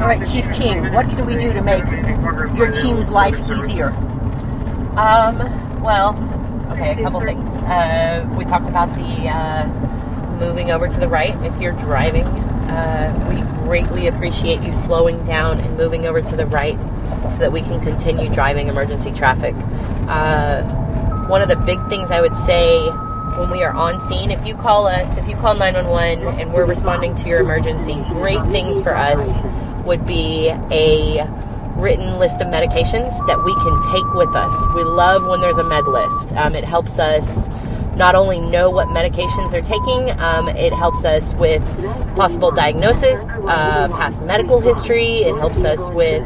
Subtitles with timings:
[0.00, 1.84] All right, Chief King, what can we do to make
[2.56, 3.90] your team's life easier?
[4.96, 5.38] Um,
[5.82, 6.14] well,
[6.72, 7.48] okay, a couple things.
[7.58, 9.66] Uh, we talked about the uh,
[10.38, 12.26] moving over to the right if you're driving.
[12.26, 16.78] Uh, we greatly appreciate you slowing down and moving over to the right
[17.32, 19.54] so that we can continue driving emergency traffic.
[20.08, 20.62] Uh,
[21.26, 22.90] one of the big things I would say
[23.38, 26.66] when we are on scene, if you call us, if you call 911 and we're
[26.66, 29.36] responding to your emergency, great things for us
[29.84, 31.26] would be a
[31.76, 34.54] written list of medications that we can take with us.
[34.74, 36.32] We love when there's a med list.
[36.32, 37.48] Um, it helps us
[37.96, 41.62] not only know what medications they're taking, um, it helps us with
[42.16, 46.22] possible diagnosis, uh, past medical history, it helps us with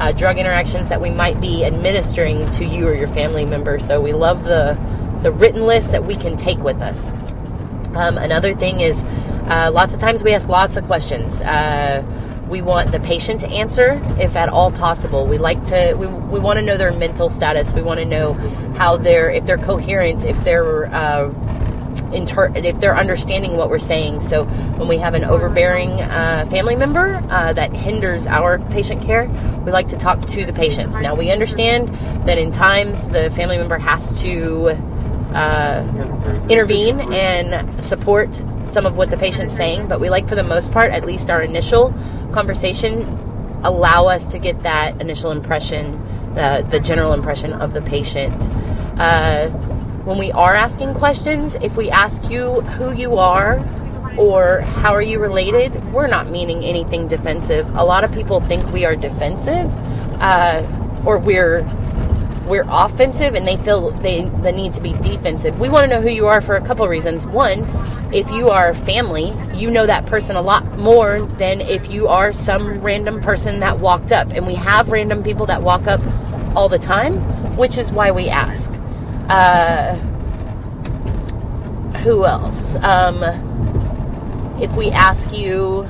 [0.00, 3.78] uh, drug interactions that we might be administering to you or your family member.
[3.78, 4.74] So we love the,
[5.24, 7.10] the written list that we can take with us.
[7.96, 9.02] Um, another thing is
[9.48, 11.40] uh, lots of times we ask lots of questions.
[11.40, 12.04] Uh,
[12.46, 15.26] we want the patient to answer if at all possible.
[15.26, 17.72] We like to we, we want to know their mental status.
[17.72, 18.34] We want to know
[18.76, 21.32] how they're if they're coherent, if they're uh,
[22.12, 24.20] inter- if they're understanding what we're saying.
[24.22, 24.44] So
[24.76, 29.26] when we have an overbearing uh, family member uh, that hinders our patient care,
[29.64, 31.00] we like to talk to the patients.
[31.00, 31.88] Now we understand
[32.26, 34.76] that in times the family member has to
[35.34, 40.42] uh, intervene and support some of what the patient's saying, but we like for the
[40.42, 41.92] most part, at least our initial
[42.32, 43.02] conversation,
[43.64, 45.94] allow us to get that initial impression,
[46.36, 48.34] uh, the general impression of the patient.
[48.98, 49.48] Uh,
[50.04, 53.58] when we are asking questions, if we ask you who you are
[54.18, 57.68] or how are you related, we're not meaning anything defensive.
[57.74, 59.74] A lot of people think we are defensive
[60.20, 60.62] uh,
[61.04, 61.66] or we're
[62.46, 65.58] we're offensive and they feel they the need to be defensive.
[65.58, 67.26] We want to know who you are for a couple reasons.
[67.26, 67.64] One,
[68.12, 72.32] if you are family, you know that person a lot more than if you are
[72.32, 74.32] some random person that walked up.
[74.32, 76.00] And we have random people that walk up
[76.54, 77.14] all the time,
[77.56, 78.72] which is why we ask.
[79.28, 79.96] Uh,
[82.02, 82.76] who else?
[82.76, 83.22] Um,
[84.60, 85.84] if we ask you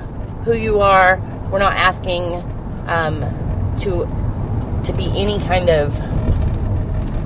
[0.45, 2.35] who you are, we're not asking
[2.87, 3.21] um,
[3.79, 4.09] to
[4.85, 5.93] to be any kind of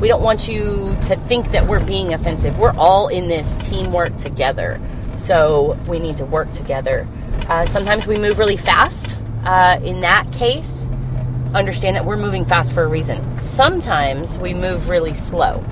[0.00, 2.59] we don't want you to think that we're being offensive.
[2.59, 4.81] We're all in this teamwork together.
[5.16, 7.06] So we need to work together.
[7.48, 9.16] Uh, sometimes we move really fast.
[9.44, 10.88] Uh, in that case,
[11.54, 13.36] understand that we're moving fast for a reason.
[13.36, 15.64] Sometimes we move really slow.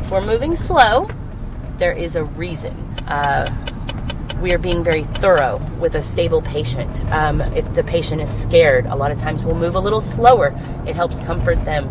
[0.00, 1.08] If we're moving slow,
[1.78, 2.76] there is a reason.
[3.06, 3.48] Uh,
[4.42, 7.04] we are being very thorough with a stable patient.
[7.12, 10.54] Um, if the patient is scared, a lot of times we'll move a little slower.
[10.86, 11.88] It helps comfort them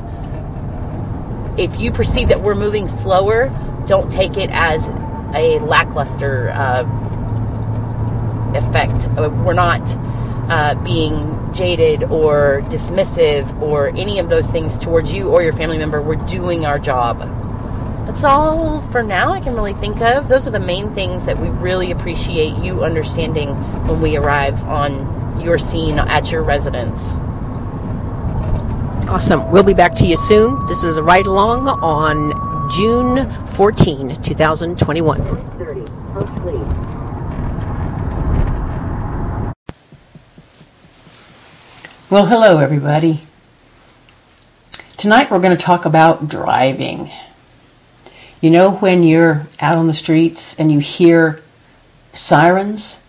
[1.59, 3.49] if you perceive that we're moving slower,
[3.85, 4.87] don't take it as
[5.35, 6.83] a lackluster uh,
[8.55, 9.07] effect.
[9.17, 9.81] Uh, we're not
[10.49, 15.77] uh, being jaded or dismissive or any of those things towards you or your family
[15.77, 16.01] member.
[16.01, 17.19] We're doing our job.
[18.07, 20.29] That's all for now I can really think of.
[20.29, 23.49] Those are the main things that we really appreciate you understanding
[23.85, 27.15] when we arrive on your scene at your residence.
[29.09, 29.49] Awesome.
[29.49, 30.67] We'll be back to you soon.
[30.67, 35.19] This is a ride along on June 14, 2021.
[42.11, 43.21] Well, hello, everybody.
[44.95, 47.09] Tonight we're going to talk about driving.
[48.41, 51.41] You know, when you're out on the streets and you hear
[52.13, 53.03] sirens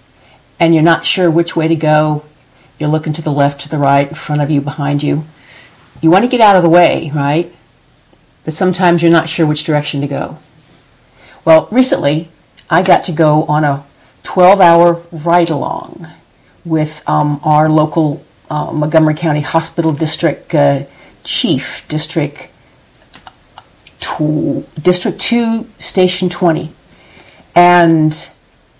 [0.59, 2.25] and you're not sure which way to go,
[2.78, 5.27] you're looking to the left, to the right, in front of you, behind you
[6.00, 7.55] you want to get out of the way, right?
[8.44, 10.38] But sometimes you're not sure which direction to go.
[11.44, 12.31] Well, recently
[12.69, 13.84] I got to go on a
[14.22, 16.06] 12 hour ride along
[16.65, 20.84] with um, our local uh, Montgomery County Hospital District uh,
[21.25, 22.49] Chief, District,
[23.99, 26.72] two, District 2, Station 20.
[27.55, 28.31] And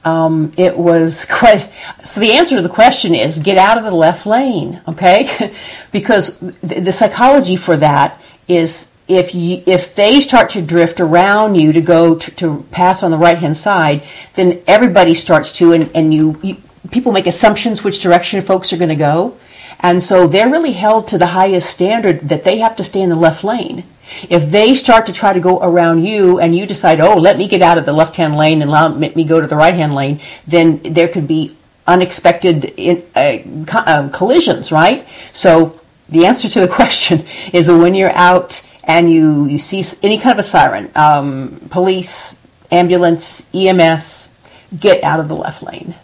[0.05, 1.71] um, it was quite.
[2.05, 5.55] So the answer to the question is get out of the left lane, okay?
[5.93, 11.57] because the, the psychology for that is if you, if they start to drift around
[11.57, 14.05] you to go to, to pass on the right hand side,
[14.35, 16.57] then everybody starts to, and, and you, you
[16.91, 19.37] people make assumptions which direction folks are going to go.
[19.81, 23.09] And so they're really held to the highest standard that they have to stay in
[23.09, 23.85] the left lane.
[24.29, 27.49] If they start to try to go around you and you decide, oh, let me
[27.49, 29.95] get out of the left hand lane and let me go to the right hand
[29.95, 33.39] lane, then there could be unexpected in, uh,
[33.87, 35.07] um, collisions, right?
[35.33, 40.19] So the answer to the question is when you're out and you, you see any
[40.19, 44.37] kind of a siren, um, police, ambulance, EMS,
[44.79, 45.95] get out of the left lane.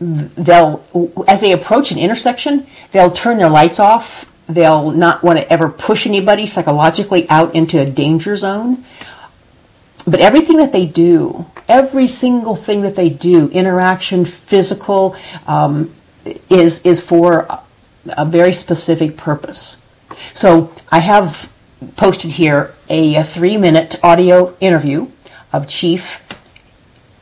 [0.00, 0.84] they'll
[1.26, 4.30] as they approach an intersection, they'll turn their lights off.
[4.48, 8.84] They'll not want to ever push anybody psychologically out into a danger zone.
[10.06, 15.16] But everything that they do, every single thing that they do, interaction, physical,
[15.48, 15.92] um,
[16.48, 17.48] is is for
[18.06, 19.82] a very specific purpose.
[20.32, 21.52] So I have
[21.96, 25.10] posted here a, a three minute audio interview
[25.52, 26.24] of Chief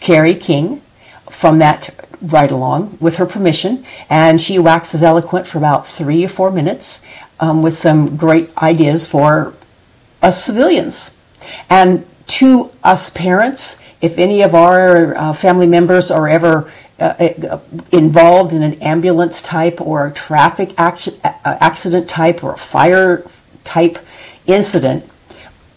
[0.00, 0.82] Carrie King
[1.31, 6.29] from that ride along with her permission, and she waxes eloquent for about three or
[6.29, 7.05] four minutes
[7.41, 9.55] um, with some great ideas for
[10.23, 11.17] us civilians.
[11.69, 17.59] And to us parents, if any of our uh, family members are ever uh,
[17.93, 20.93] involved in an ambulance type or a traffic uh,
[21.44, 23.26] accident type or a fire
[23.65, 23.99] type
[24.47, 25.05] incident,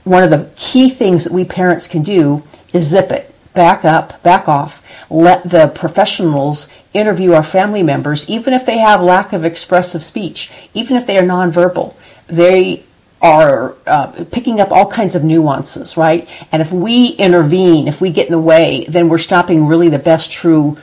[0.03, 3.26] one of the key things that we parents can do is zip it,
[3.57, 9.01] back up, back off, let the professionals interview our family members, even if they have
[9.01, 11.95] lack of expressive speech, even if they are nonverbal.
[12.27, 12.85] They
[13.21, 16.29] are uh, picking up all kinds of nuances, right?
[16.51, 19.99] And if we intervene, if we get in the way, then we're stopping really the
[19.99, 20.77] best true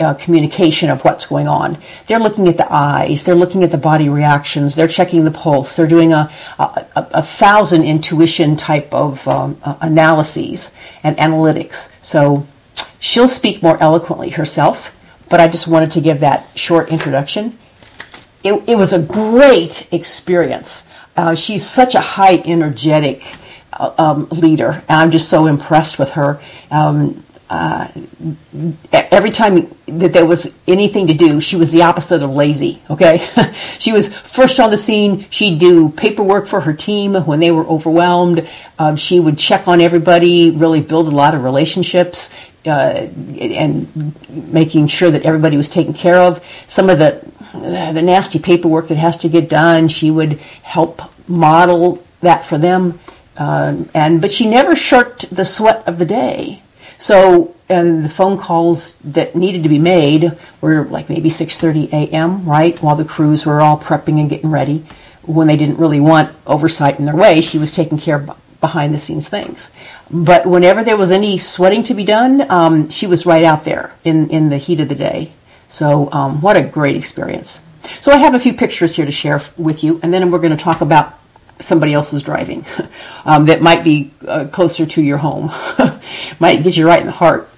[0.00, 1.78] uh, communication of what's going on.
[2.06, 5.76] They're looking at the eyes, they're looking at the body reactions, they're checking the pulse,
[5.76, 11.94] they're doing a, a, a thousand intuition type of um, uh, analyses and analytics.
[12.02, 12.46] So
[12.98, 14.96] she'll speak more eloquently herself,
[15.28, 17.58] but I just wanted to give that short introduction.
[18.42, 20.88] It, it was a great experience.
[21.20, 23.22] Uh, she's such a high energetic
[23.74, 24.82] uh, um, leader.
[24.88, 26.40] I'm just so impressed with her.
[26.70, 27.88] Um, uh,
[28.92, 32.80] every time that there was anything to do, she was the opposite of lazy.
[32.88, 33.18] Okay,
[33.78, 35.26] she was first on the scene.
[35.28, 38.48] She'd do paperwork for her team when they were overwhelmed.
[38.78, 42.34] Um, she would check on everybody, really build a lot of relationships,
[42.64, 43.08] uh,
[43.38, 46.42] and making sure that everybody was taken care of.
[46.66, 52.04] Some of the the nasty paperwork that has to get done, she would help model
[52.20, 53.00] that for them.
[53.36, 56.62] Um, and but she never shirked the sweat of the day.
[56.98, 62.44] So and the phone calls that needed to be made were like maybe 6:30 a.m.
[62.44, 64.84] right while the crews were all prepping and getting ready.
[65.22, 68.92] When they didn't really want oversight in their way, she was taking care of behind
[68.92, 69.72] the scenes things.
[70.10, 73.94] But whenever there was any sweating to be done, um, she was right out there
[74.04, 75.32] in in the heat of the day.
[75.70, 77.64] So um, what a great experience.
[78.00, 80.56] So I have a few pictures here to share with you, and then we're going
[80.56, 81.18] to talk about
[81.60, 82.64] somebody else's driving
[83.24, 85.50] um, that might be uh, closer to your home,
[86.40, 87.48] might get you right in the heart.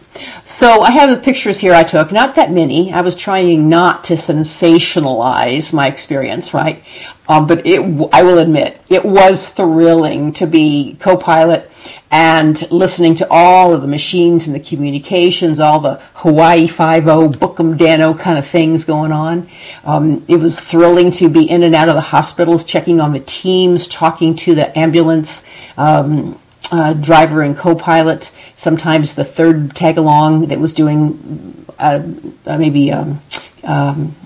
[0.45, 2.93] So I have the pictures here I took, not that many.
[2.93, 6.85] I was trying not to sensationalize my experience, right?
[7.29, 7.81] Um, but it,
[8.13, 11.71] I will admit, it was thrilling to be co-pilot
[12.11, 17.79] and listening to all of the machines and the communications, all the Hawaii Five-O, Bookum
[17.79, 19.49] Danno kind of things going on.
[19.85, 23.21] Um, it was thrilling to be in and out of the hospitals, checking on the
[23.21, 25.49] teams, talking to the ambulance
[25.79, 26.39] um,
[26.73, 28.35] uh, driver and co-pilot.
[28.55, 32.03] Sometimes the third tag along that was doing uh,
[32.47, 32.91] uh maybe.
[32.93, 33.21] Um,
[33.65, 34.17] um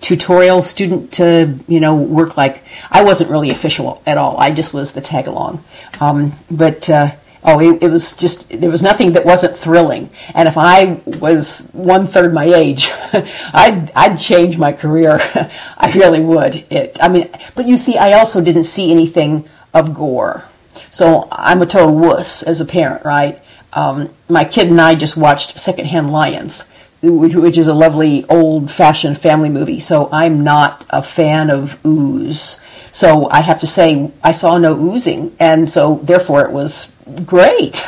[0.00, 4.38] tutorial student to you know work like I wasn't really official at all.
[4.38, 5.64] I just was the tag along.
[6.00, 10.10] Um, but uh, oh, it, it, was just there was nothing that wasn't thrilling.
[10.34, 15.18] And if I was one third my age, I'd I'd change my career.
[15.78, 16.64] I really would.
[16.70, 16.98] It.
[17.00, 20.44] I mean, but you see, I also didn't see anything of gore.
[20.90, 23.40] So I'm a total wuss as a parent, right?
[23.72, 29.20] Um, my kid and I just watched Secondhand Lions which is a lovely old fashioned
[29.20, 29.80] family movie.
[29.80, 32.60] So I'm not a fan of ooze.
[32.90, 37.86] So I have to say I saw no oozing, and so therefore it was great.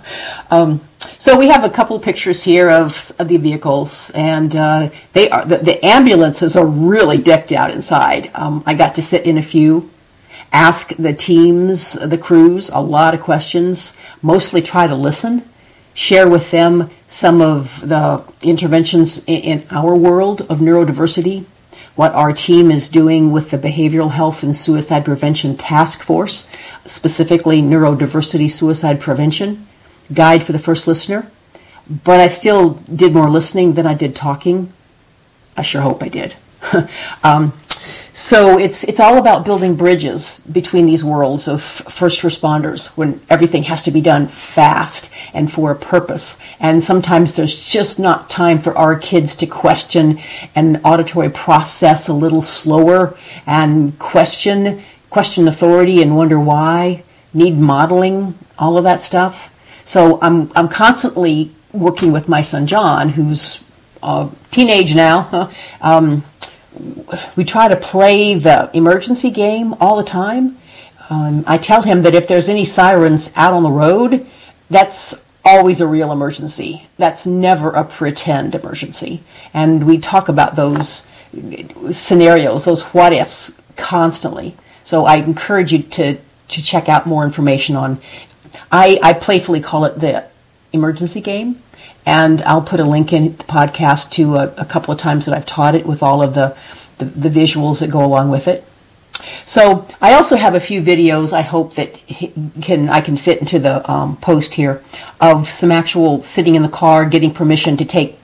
[0.50, 0.80] um,
[1.16, 5.44] so we have a couple pictures here of, of the vehicles, and uh, they are
[5.44, 8.30] the, the, ambulances are really decked out inside.
[8.34, 9.89] Um, I got to sit in a few,
[10.52, 13.98] ask the teams, the crews, a lot of questions.
[14.22, 15.44] Mostly try to listen
[15.94, 21.44] share with them some of the interventions in our world of neurodiversity,
[21.94, 26.50] what our team is doing with the Behavioral Health and Suicide Prevention Task Force,
[26.84, 29.66] specifically neurodiversity suicide prevention,
[30.12, 31.30] guide for the first listener.
[32.04, 34.72] But I still did more listening than I did talking.
[35.56, 36.36] I sure hope I did.
[37.24, 37.52] um,
[38.12, 43.64] so it's it's all about building bridges between these worlds of first responders when everything
[43.64, 46.40] has to be done fast and for a purpose.
[46.58, 50.18] And sometimes there's just not time for our kids to question
[50.54, 58.38] and auditory process a little slower and question question authority and wonder why, need modeling,
[58.58, 59.54] all of that stuff.
[59.84, 63.62] So I'm I'm constantly working with my son John, who's
[64.02, 65.50] uh, teenage now.
[65.82, 66.24] Um,
[67.36, 70.58] we try to play the emergency game all the time.
[71.08, 74.26] Um, I tell him that if there's any sirens out on the road,
[74.68, 76.88] that's always a real emergency.
[76.98, 79.22] That's never a pretend emergency.
[79.52, 81.10] And we talk about those
[81.90, 84.56] scenarios, those what ifs constantly.
[84.84, 88.00] So I encourage you to, to check out more information on,
[88.70, 90.24] I, I playfully call it the
[90.72, 91.62] emergency game.
[92.06, 95.34] And I'll put a link in the podcast to a, a couple of times that
[95.34, 96.56] I've taught it with all of the,
[96.98, 98.64] the, the visuals that go along with it.
[99.44, 101.32] So I also have a few videos.
[101.32, 102.00] I hope that
[102.62, 104.82] can I can fit into the um, post here
[105.20, 108.18] of some actual sitting in the car, getting permission to take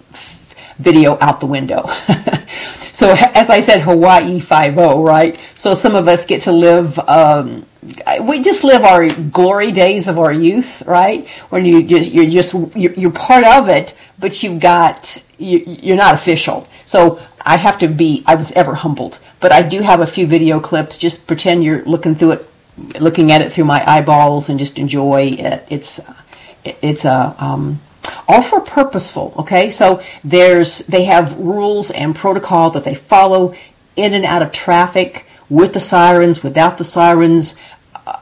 [0.78, 1.86] video out the window.
[2.92, 5.38] so as I said, Hawaii Five O, right?
[5.54, 6.98] So some of us get to live.
[7.00, 7.66] Um,
[8.22, 11.28] we just live our glory days of our youth, right?
[11.50, 15.96] When you just you're just you're, you're part of it, but you've got you, you're
[15.96, 16.66] not official.
[16.84, 18.24] So I have to be.
[18.26, 20.98] I was ever humbled, but I do have a few video clips.
[20.98, 22.50] Just pretend you're looking through it,
[23.00, 25.66] looking at it through my eyeballs, and just enjoy it.
[25.70, 26.00] It's
[26.64, 27.80] it's a um,
[28.26, 29.34] all for purposeful.
[29.38, 33.54] Okay, so there's they have rules and protocol that they follow
[33.94, 37.60] in and out of traffic with the sirens, without the sirens,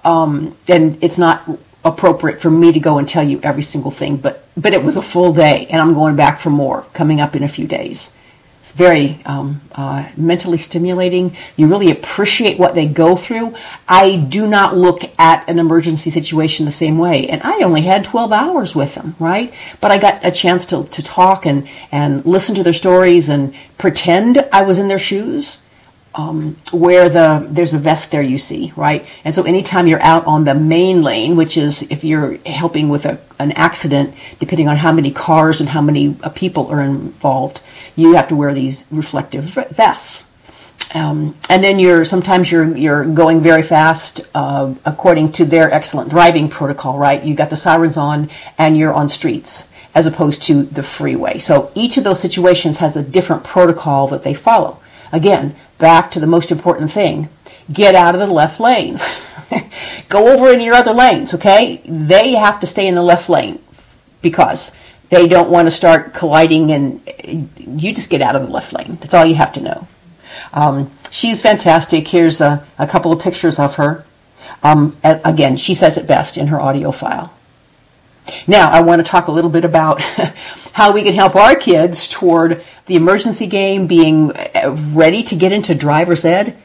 [0.05, 1.49] um, and it's not
[1.85, 4.17] appropriate for me to go and tell you every single thing.
[4.17, 7.35] But but it was a full day, and I'm going back for more coming up
[7.37, 8.17] in a few days.
[8.65, 11.37] It's very um, uh, mentally stimulating.
[11.55, 13.55] You really appreciate what they go through.
[13.87, 17.29] I do not look at an emergency situation the same way.
[17.29, 19.53] And I only had 12 hours with them, right?
[19.83, 23.55] But I got a chance to, to talk and, and listen to their stories and
[23.77, 25.63] pretend I was in their shoes
[26.15, 29.07] um, where the there's a vest there you see right?
[29.25, 33.05] And so anytime you're out on the main lane which is if you're helping with
[33.05, 37.63] a, an accident depending on how many cars and how many uh, people are involved
[37.97, 40.31] you have to wear these reflective vests.
[40.95, 46.11] Um, and then you're sometimes you're you're going very fast uh, according to their excellent
[46.11, 47.23] driving protocol right?
[47.25, 51.39] You got the sirens on and you're on streets as opposed to the freeway.
[51.39, 54.81] So each of those situations has a different protocol that they follow
[55.15, 57.29] again back to the most important thing
[57.73, 59.01] get out of the left lane.
[60.09, 61.81] Go over in your other lanes, okay?
[61.87, 63.61] They have to stay in the left lane
[64.23, 64.73] because
[65.11, 67.01] they don't want to start colliding, and
[67.59, 68.99] you just get out of the left lane.
[69.01, 69.89] That's all you have to know.
[70.53, 72.09] Um, she's fantastic.
[72.09, 74.05] Here's a, a, couple of pictures of her.
[74.63, 77.33] Um, again, she says it best in her audio file.
[78.47, 80.01] Now, I want to talk a little bit about
[80.73, 85.53] how we can help our kids toward the emergency game being uh, ready to get
[85.53, 86.57] into driver's ed.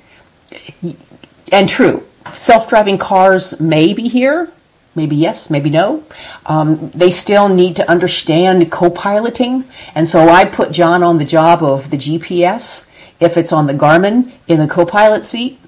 [1.52, 4.52] And true, self driving cars may be here.
[4.96, 6.04] Maybe yes, maybe no.
[6.46, 9.66] Um, they still need to understand co piloting.
[9.96, 12.90] And so I put John on the job of the GPS.
[13.20, 15.60] If it's on the Garmin in the co pilot seat,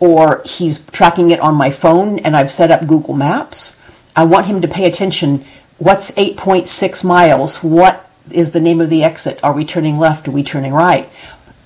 [0.00, 3.77] or he's tracking it on my phone and I've set up Google Maps,
[4.18, 5.44] I want him to pay attention.
[5.78, 7.62] What's 8.6 miles?
[7.62, 9.38] What is the name of the exit?
[9.44, 10.26] Are we turning left?
[10.26, 11.08] Are we turning right?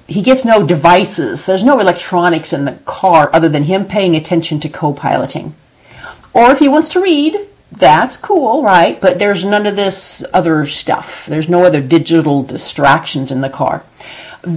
[0.07, 1.47] He gets no devices.
[1.47, 5.55] There's no electronics in the car other than him paying attention to co-piloting.
[6.35, 7.39] Or if he wants to read,
[7.71, 9.01] that's cool, right?
[9.01, 11.25] But there's none of this other stuff.
[11.25, 13.83] There's no other digital distractions in the car.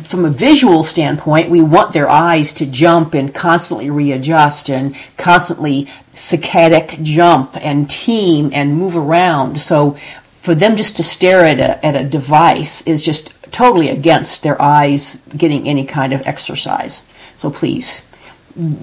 [0.03, 5.85] From a visual standpoint, we want their eyes to jump and constantly readjust and constantly
[6.09, 9.61] saccadic jump and team and move around.
[9.61, 9.95] So
[10.41, 14.59] for them just to stare at a, at a device is just totally against their
[14.61, 17.07] eyes getting any kind of exercise.
[17.35, 18.09] So please,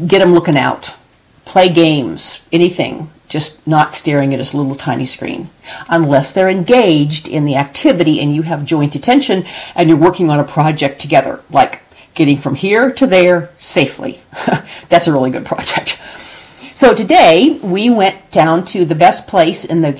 [0.06, 0.94] get them looking out.
[1.44, 5.48] Play games, anything, just not staring at this little tiny screen.
[5.88, 10.38] Unless they're engaged in the activity and you have joint attention and you're working on
[10.38, 11.80] a project together, like
[12.12, 14.20] getting from here to there safely.
[14.90, 15.98] That's a really good project.
[16.74, 19.92] So today we went down to the best place in the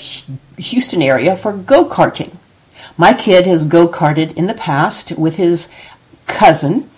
[0.59, 2.37] Houston area for go karting.
[2.99, 5.73] My kid has go karted in the past with his
[6.27, 6.91] cousin.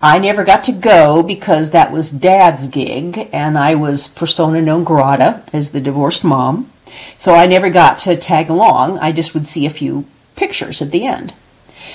[0.00, 4.84] I never got to go because that was dad's gig and I was persona non
[4.84, 6.70] grata as the divorced mom.
[7.16, 8.98] So I never got to tag along.
[8.98, 11.34] I just would see a few pictures at the end.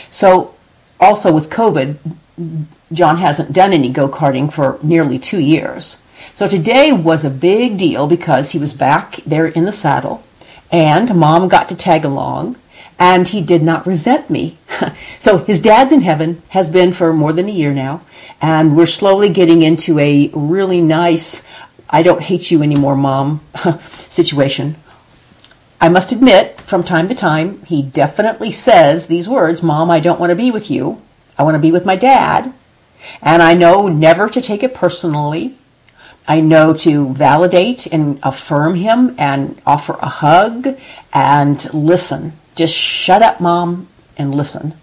[0.09, 0.53] So
[0.99, 1.97] also with COVID,
[2.91, 6.03] John hasn't done any go karting for nearly two years.
[6.33, 10.23] So today was a big deal because he was back there in the saddle
[10.71, 12.57] and mom got to tag along
[13.03, 14.57] and he did not resent me.
[15.19, 17.99] so his dad's in heaven, has been for more than a year now,
[18.41, 21.45] and we're slowly getting into a really nice,
[21.89, 23.41] I don't hate you anymore, mom
[23.89, 24.77] situation.
[25.81, 30.19] I must admit, from time to time, he definitely says these words Mom, I don't
[30.19, 31.01] want to be with you.
[31.37, 32.53] I want to be with my dad.
[33.21, 35.57] And I know never to take it personally.
[36.25, 40.79] I know to validate and affirm him and offer a hug
[41.11, 42.39] and listen.
[42.55, 44.73] Just shut up, Mom, and listen.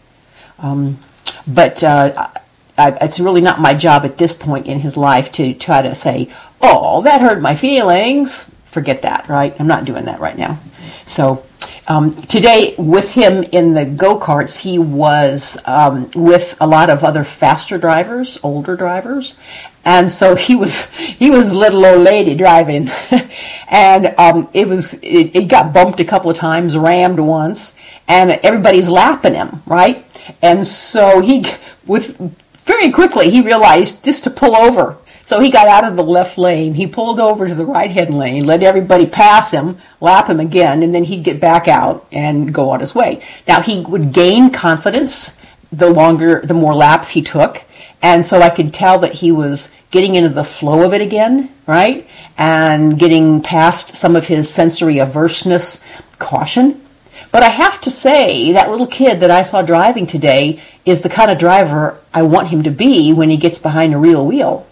[0.59, 0.99] Um,
[1.47, 2.29] but uh,
[2.77, 5.95] I, it's really not my job at this point in his life to try to
[5.95, 8.51] say, oh, that hurt my feelings.
[8.67, 9.55] Forget that, right?
[9.59, 10.59] I'm not doing that right now.
[11.07, 11.45] So
[11.89, 17.03] um, today, with him in the go karts, he was um, with a lot of
[17.03, 19.37] other faster drivers, older drivers,
[19.85, 22.91] and so he was he was little old lady driving,
[23.69, 27.77] and um, it was it, it, got bumped a couple of times, rammed once,
[28.09, 30.05] and everybody's lapping him, right?
[30.43, 31.47] And so he
[31.87, 32.19] with
[32.65, 34.97] very quickly he realized just to pull over
[35.31, 36.75] so he got out of the left lane.
[36.75, 40.83] He pulled over to the right hand lane, let everybody pass him, lap him again,
[40.83, 43.23] and then he'd get back out and go on his way.
[43.47, 45.39] Now he would gain confidence
[45.71, 47.63] the longer, the more laps he took.
[48.03, 51.53] And so I could tell that he was getting into the flow of it again,
[51.67, 52.09] right?
[52.39, 55.85] And getting past some of his sensory averseness,
[56.19, 56.81] caution.
[57.33, 61.09] But I have to say, that little kid that I saw driving today is the
[61.09, 64.67] kind of driver I want him to be when he gets behind a real wheel.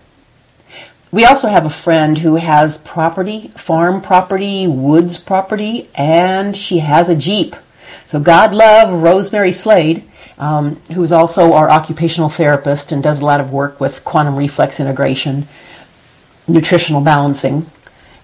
[1.10, 7.08] We also have a friend who has property, farm property, woods property, and she has
[7.08, 7.56] a Jeep.
[8.04, 10.04] So God love Rosemary Slade,
[10.38, 14.36] um, who is also our occupational therapist and does a lot of work with quantum
[14.36, 15.48] reflex integration,
[16.46, 17.70] nutritional balancing,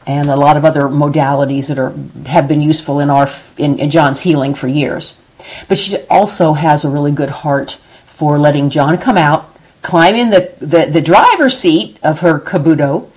[0.07, 1.95] and a lot of other modalities that are
[2.29, 5.21] have been useful in our in, in John's healing for years.
[5.69, 10.31] But she also has a really good heart for letting John come out climb in
[10.31, 13.09] the, the, the driver's seat of her Kubota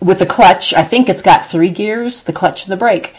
[0.00, 0.72] with the clutch.
[0.72, 3.14] I think it's got three gears, the clutch and the brake,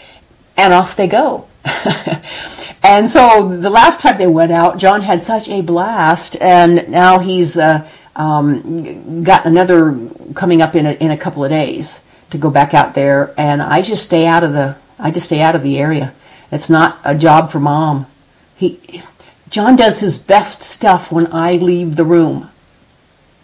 [0.58, 1.48] and off they go.
[2.84, 7.20] and so the last time they went out, John had such a blast, and now
[7.20, 9.98] he's uh, um, got another
[10.34, 13.34] coming up in a, in a couple of days to go back out there.
[13.38, 16.14] And I just stay out of the I just stay out of the area.
[16.52, 18.08] It's not a job for mom.
[18.56, 19.04] He
[19.50, 22.50] John does his best stuff when I leave the room.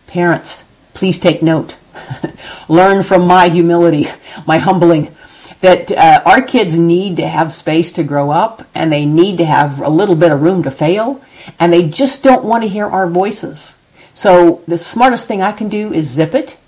[0.07, 1.77] Parents, please take note.
[2.67, 4.07] Learn from my humility,
[4.45, 5.15] my humbling,
[5.61, 9.45] that uh, our kids need to have space to grow up and they need to
[9.45, 11.21] have a little bit of room to fail
[11.59, 13.81] and they just don't want to hear our voices.
[14.13, 16.59] So the smartest thing I can do is zip it.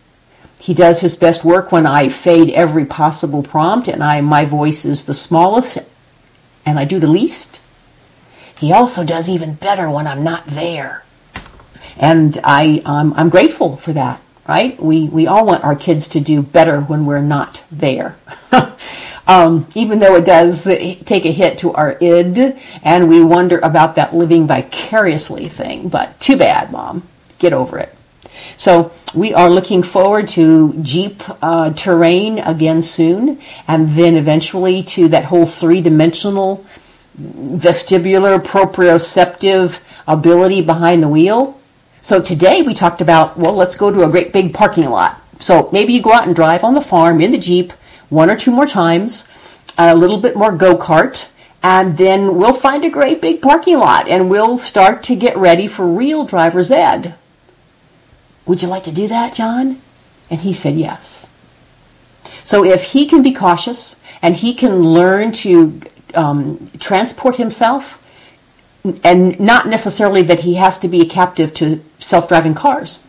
[0.62, 4.86] He does his best work when I fade every possible prompt and I my voice
[4.86, 5.79] is the smallest
[6.65, 7.62] and I do the least.
[8.58, 11.03] He also does even better when I'm not there.
[11.97, 14.82] And I, um, I'm grateful for that, right?
[14.82, 18.17] We, we all want our kids to do better when we're not there.
[19.27, 23.95] um, even though it does take a hit to our id, and we wonder about
[23.95, 25.89] that living vicariously thing.
[25.89, 27.08] But too bad, Mom.
[27.39, 27.95] Get over it.
[28.56, 35.08] So we are looking forward to Jeep uh, terrain again soon, and then eventually to
[35.10, 36.65] that whole three dimensional
[37.17, 41.60] vestibular proprioceptive ability behind the wheel.
[42.04, 45.22] So today we talked about, well, let's go to a great big parking lot.
[45.39, 47.72] So maybe you go out and drive on the farm in the Jeep
[48.10, 49.26] one or two more times,
[49.78, 51.32] a little bit more go kart,
[51.63, 55.66] and then we'll find a great big parking lot and we'll start to get ready
[55.66, 57.16] for real driver's ed.
[58.46, 59.82] Would you like to do that, John?
[60.30, 61.30] And he said yes.
[62.44, 65.80] So if he can be cautious and he can learn to
[66.16, 68.04] um, transport himself,
[69.04, 73.04] and not necessarily that he has to be a captive to self-driving cars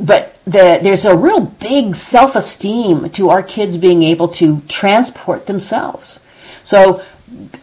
[0.00, 6.24] but the, there's a real big self-esteem to our kids being able to transport themselves
[6.62, 7.02] so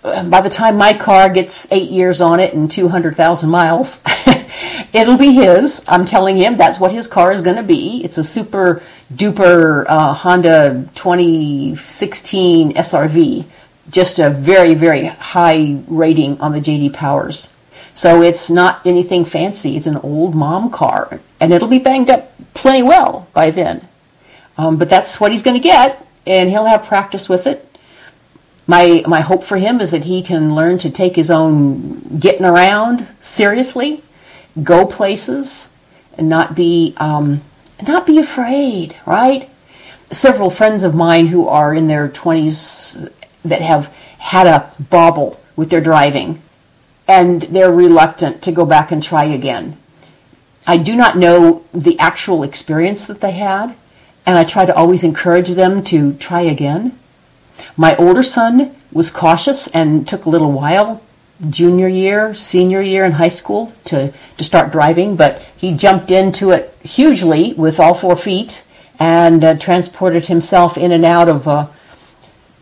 [0.03, 4.03] by the time my car gets eight years on it and 200,000 miles,
[4.93, 5.83] it'll be his.
[5.87, 8.03] I'm telling him that's what his car is going to be.
[8.03, 8.81] It's a super
[9.13, 13.45] duper uh, Honda 2016 CR-V
[13.89, 17.53] just a very, very high rating on the JD Powers.
[17.95, 19.77] So it's not anything fancy.
[19.77, 23.87] It's an old mom car, and it'll be banged up plenty well by then.
[24.57, 27.61] Um, but that's what he's going to get, and he'll have practice with it.
[28.67, 32.45] My my hope for him is that he can learn to take his own getting
[32.45, 34.03] around seriously,
[34.61, 35.73] go places,
[36.17, 37.43] and not be um,
[37.87, 38.97] not be afraid.
[39.05, 39.49] Right?
[40.11, 43.07] Several friends of mine who are in their twenties
[43.45, 46.41] that have had a bobble with their driving
[47.07, 49.77] and they're reluctant to go back and try again.
[50.67, 53.75] I do not know the actual experience that they had,
[54.25, 56.97] and I try to always encourage them to try again.
[57.77, 61.01] My older son was cautious and took a little while
[61.49, 66.51] junior year, senior year in high school to, to start driving, but he jumped into
[66.51, 68.65] it hugely with all four feet
[68.99, 71.67] and uh, transported himself in and out of, uh,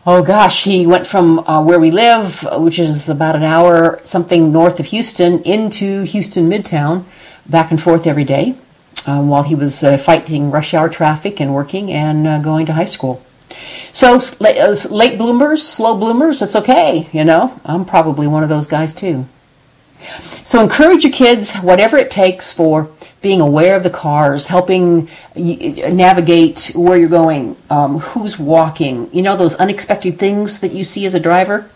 [0.06, 4.52] oh gosh, he went from uh, where we live, which is about an hour something
[4.52, 7.04] north of Houston, into Houston Midtown,
[7.46, 8.54] back and forth every day
[9.06, 12.72] um, while he was uh, fighting rush hour traffic and working and uh, going to
[12.72, 13.22] high school.
[13.92, 17.60] So late bloomers, slow bloomers, it's okay, you know.
[17.64, 19.26] I'm probably one of those guys too.
[20.44, 22.90] So encourage your kids, whatever it takes for
[23.22, 29.36] being aware of the cars, helping navigate where you're going, um, who's walking, you know,
[29.36, 31.70] those unexpected things that you see as a driver.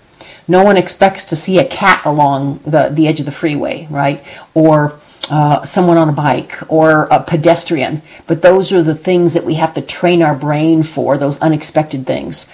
[0.47, 4.25] No one expects to see a cat along the, the edge of the freeway, right?
[4.55, 4.99] Or
[5.31, 8.03] uh, someone on a bike or a pedestrian.
[8.27, 12.07] But those are the things that we have to train our brain for, those unexpected
[12.07, 12.51] things.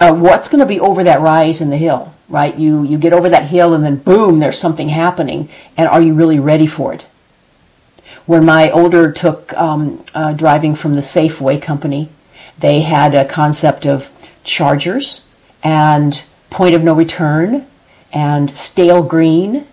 [0.00, 2.56] Uh, what's going to be over that rise in the hill, right?
[2.56, 5.48] You, you get over that hill and then boom, there's something happening.
[5.76, 7.06] And are you really ready for it?
[8.26, 12.08] When my older took um, uh, driving from the Safeway company,
[12.58, 14.10] they had a concept of
[14.42, 15.26] chargers
[15.62, 17.66] and point of no return
[18.12, 19.66] and stale green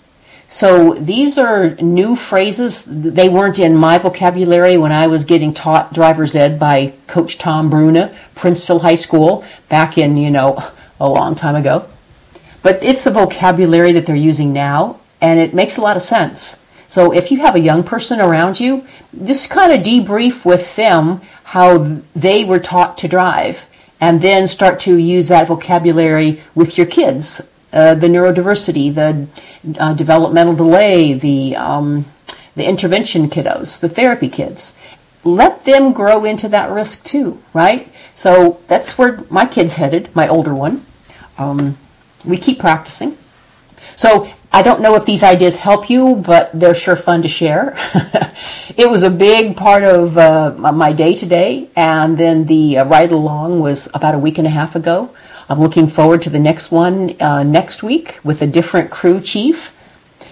[0.53, 2.85] so these are new phrases.
[2.85, 7.71] They weren't in my vocabulary when I was getting taught driver's ed by Coach Tom
[7.71, 10.63] Bruna, Princeville High School, back in, you know,
[10.99, 11.87] a long time ago.
[12.63, 16.65] But it's the vocabulary that they're using now, and it makes a lot of sense.
[16.88, 18.88] So if you have a young person around you,
[19.23, 23.67] just kind of debrief with them how they were taught to drive,
[24.02, 29.28] and then start to use that vocabulary with your kids uh, the neurodiversity, the
[29.80, 32.06] uh, developmental delay, the um,
[32.56, 34.78] the intervention kiddos, the therapy kids.
[35.23, 37.91] Let them grow into that risk too, right?
[38.13, 40.86] So that's where my kid's headed, my older one.
[41.39, 41.78] Um,
[42.23, 43.17] we keep practicing.
[43.95, 47.75] So I don't know if these ideas help you, but they're sure fun to share.
[48.77, 53.12] it was a big part of uh, my day today, and then the uh, ride
[53.12, 55.13] along was about a week and a half ago.
[55.49, 59.75] I'm looking forward to the next one uh, next week with a different crew chief.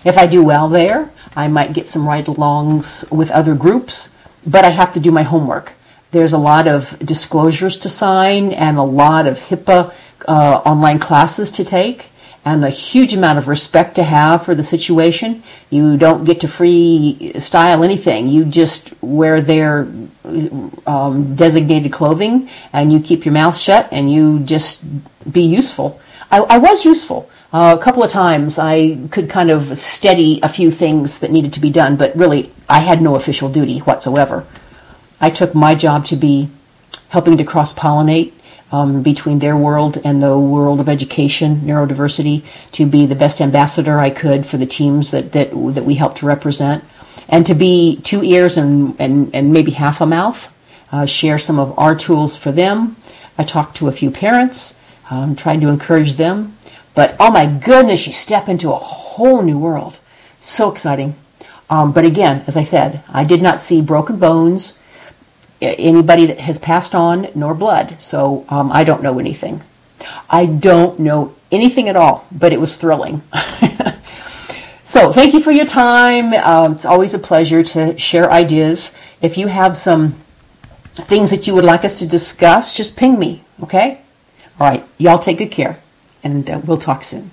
[0.05, 4.65] If I do well there, I might get some ride alongs with other groups, but
[4.65, 5.73] I have to do my homework.
[6.11, 9.93] There's a lot of disclosures to sign and a lot of HIPAA
[10.27, 12.11] uh, online classes to take
[12.43, 15.43] and a huge amount of respect to have for the situation.
[15.69, 18.27] You don't get to free style anything.
[18.27, 19.87] You just wear their
[20.87, 24.83] um, designated clothing and you keep your mouth shut and you just
[25.31, 25.99] be useful.
[26.31, 27.29] I, I was useful.
[27.53, 31.53] Uh, a couple of times I could kind of steady a few things that needed
[31.53, 34.47] to be done, but really I had no official duty whatsoever.
[35.19, 36.49] I took my job to be
[37.09, 38.31] helping to cross pollinate
[38.71, 43.99] um, between their world and the world of education, neurodiversity, to be the best ambassador
[43.99, 46.83] I could for the teams that, that, that we help to represent,
[47.27, 50.49] and to be two ears and, and, and maybe half a mouth,
[50.91, 52.95] uh, share some of our tools for them.
[53.37, 54.79] I talked to a few parents,
[55.09, 56.57] um, trying to encourage them.
[56.93, 59.99] But oh my goodness, you step into a whole new world.
[60.39, 61.15] So exciting.
[61.69, 64.80] Um, but again, as I said, I did not see broken bones
[65.61, 67.95] anybody that has passed on nor blood.
[67.99, 69.63] So um, I don't know anything.
[70.29, 73.21] I don't know anything at all, but it was thrilling.
[74.83, 76.33] so thank you for your time.
[76.33, 78.97] Um, it's always a pleasure to share ideas.
[79.21, 80.15] If you have some
[80.93, 84.01] things that you would like us to discuss, just ping me, okay?
[84.59, 85.79] All right, y'all take good care,
[86.23, 87.31] and uh, we'll talk soon.